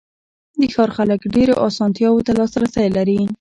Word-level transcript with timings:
د 0.59 0.61
ښار 0.73 0.89
خلک 0.97 1.21
ډېرو 1.35 1.53
آسانتیاوو 1.67 2.25
ته 2.25 2.31
لاسرسی 2.39 2.87
لري. 2.97 3.19